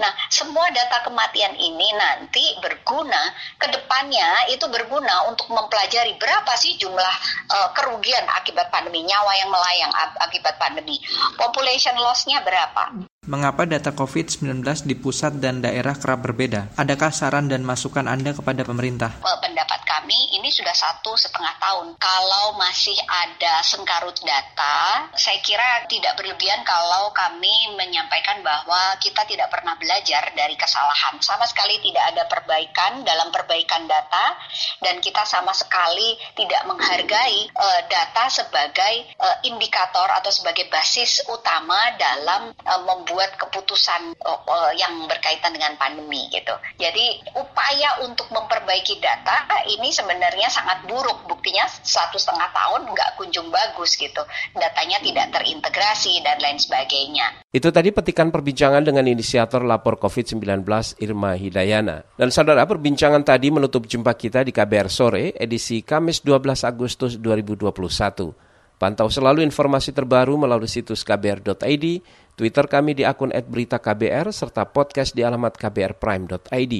Nah, 0.00 0.12
semua 0.28 0.68
data 0.72 1.00
kematian 1.04 1.56
ini 1.56 1.88
nanti 1.96 2.56
berguna 2.60 3.32
ke 3.56 3.68
depannya 3.72 4.52
itu 4.52 4.64
berguna 4.68 5.28
untuk 5.28 5.48
mempelajari 5.52 6.16
berapa 6.20 6.52
sih 6.56 6.76
jumlah 6.76 7.14
uh, 7.52 7.68
kerugian 7.76 8.24
akibat 8.36 8.68
pandemi, 8.68 9.04
nyawa 9.04 9.32
yang 9.36 9.50
melayang 9.52 9.92
akibat 10.20 10.56
pandemi. 10.60 11.00
Population 11.36 11.96
loss-nya 12.00 12.40
berapa? 12.44 13.11
Mengapa 13.22 13.70
data 13.70 13.94
COVID-19 13.94 14.66
di 14.82 14.98
pusat 14.98 15.38
dan 15.38 15.62
daerah 15.62 15.94
kerap 15.94 16.26
berbeda? 16.26 16.74
Adakah 16.74 17.14
saran 17.14 17.46
dan 17.46 17.62
masukan 17.62 18.10
Anda 18.10 18.34
kepada 18.34 18.66
pemerintah? 18.66 19.22
Pendapat 19.22 19.78
kami 19.86 20.34
ini 20.34 20.50
sudah 20.50 20.74
satu 20.74 21.14
setengah 21.14 21.54
tahun. 21.62 21.94
Kalau 22.02 22.58
masih 22.58 22.98
ada 23.06 23.62
sengkarut 23.62 24.18
data, 24.26 25.06
saya 25.14 25.38
kira 25.38 25.86
tidak 25.86 26.18
berlebihan 26.18 26.66
kalau 26.66 27.14
kami 27.14 27.78
menyampaikan 27.78 28.42
bahwa 28.42 28.98
kita 28.98 29.22
tidak 29.30 29.54
pernah 29.54 29.78
belajar 29.78 30.34
dari 30.34 30.58
kesalahan. 30.58 31.14
Sama 31.22 31.46
sekali 31.46 31.78
tidak 31.78 32.02
ada 32.02 32.26
perbaikan 32.26 33.06
dalam 33.06 33.30
perbaikan 33.30 33.86
data 33.86 34.34
dan 34.82 34.98
kita 34.98 35.22
sama 35.22 35.54
sekali 35.54 36.18
tidak 36.34 36.66
menghargai 36.66 37.54
uh, 37.54 37.80
data 37.86 38.26
sebagai 38.26 39.14
uh, 39.22 39.38
indikator 39.46 40.10
atau 40.10 40.34
sebagai 40.34 40.66
basis 40.74 41.22
utama 41.30 41.94
dalam 41.94 42.50
uh, 42.66 42.82
membuat 42.82 43.11
membuat 43.12 43.36
keputusan 43.36 44.16
uh, 44.24 44.72
yang 44.72 45.04
berkaitan 45.04 45.52
dengan 45.52 45.76
pandemi 45.76 46.32
gitu. 46.32 46.56
Jadi 46.80 47.20
upaya 47.36 48.00
untuk 48.08 48.24
memperbaiki 48.32 48.96
data 49.04 49.44
ini 49.68 49.92
sebenarnya 49.92 50.48
sangat 50.48 50.88
buruk. 50.88 51.28
Buktinya 51.28 51.68
satu 51.68 52.16
setengah 52.16 52.48
tahun 52.56 52.88
nggak 52.88 53.20
kunjung 53.20 53.52
bagus 53.52 54.00
gitu. 54.00 54.24
Datanya 54.56 54.96
tidak 55.04 55.28
terintegrasi 55.28 56.24
dan 56.24 56.40
lain 56.40 56.56
sebagainya. 56.56 57.44
Itu 57.52 57.68
tadi 57.68 57.92
petikan 57.92 58.32
perbincangan 58.32 58.80
dengan 58.80 59.04
inisiator 59.04 59.60
lapor 59.60 60.00
COVID-19 60.00 60.64
Irma 61.04 61.36
Hidayana. 61.36 62.08
Dan 62.16 62.32
saudara, 62.32 62.64
perbincangan 62.64 63.28
tadi 63.28 63.52
menutup 63.52 63.84
jumpa 63.84 64.16
kita 64.16 64.40
di 64.40 64.56
KBR 64.56 64.88
Sore 64.88 65.36
edisi 65.36 65.84
Kamis 65.84 66.24
12 66.24 66.64
Agustus 66.64 67.20
2021. 67.20 68.51
Pantau 68.82 69.06
selalu 69.06 69.46
informasi 69.46 69.94
terbaru 69.94 70.34
melalui 70.34 70.66
situs 70.66 71.06
kbr.id, 71.06 71.86
Twitter 72.34 72.66
kami 72.66 72.98
di 72.98 73.06
akun 73.06 73.30
@beritaKBR 73.30 74.34
serta 74.34 74.66
podcast 74.66 75.14
di 75.14 75.22
alamat 75.22 75.54
kbrprime.id. 75.54 76.74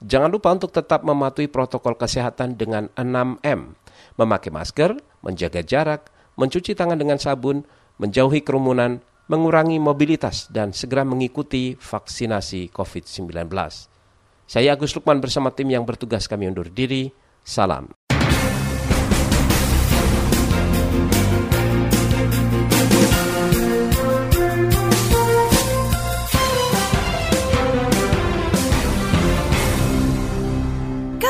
Jangan 0.00 0.32
lupa 0.32 0.56
untuk 0.56 0.72
tetap 0.72 1.04
mematuhi 1.04 1.52
protokol 1.52 2.00
kesehatan 2.00 2.56
dengan 2.56 2.88
6M, 2.96 3.76
memakai 4.16 4.48
masker, 4.48 4.96
menjaga 5.20 5.60
jarak, 5.60 6.08
mencuci 6.40 6.72
tangan 6.72 6.96
dengan 6.96 7.20
sabun, 7.20 7.68
menjauhi 8.00 8.40
kerumunan, 8.40 9.04
mengurangi 9.28 9.76
mobilitas, 9.76 10.48
dan 10.48 10.72
segera 10.72 11.04
mengikuti 11.04 11.76
vaksinasi 11.76 12.72
COVID-19. 12.72 13.44
Saya 14.48 14.72
Agus 14.72 14.96
Lukman 14.96 15.20
bersama 15.20 15.52
tim 15.52 15.68
yang 15.68 15.84
bertugas 15.84 16.24
kami 16.32 16.48
undur 16.48 16.72
diri. 16.72 17.12
Salam. 17.44 18.05